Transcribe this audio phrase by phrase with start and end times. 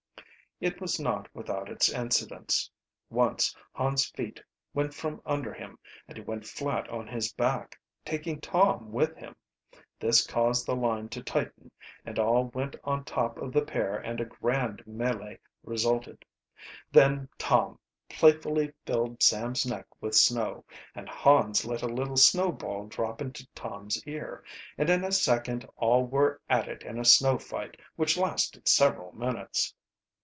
[0.59, 2.69] It was not without its incidents.
[3.09, 4.39] Once Hans' feet
[4.75, 9.35] went from under him and he went flat on his back, taking Tom with him.
[9.99, 11.71] This caused the line to tighten
[12.05, 16.23] and all went on top of the pair and a grand melee resulted.
[16.91, 20.63] Then Tom playfully filled Sam's neck with snow,
[20.93, 24.43] and Hans let a little snowball drop into Tom's ear,
[24.77, 29.11] and in a second all were at it in a snow fight which lasted several
[29.13, 29.73] minutes.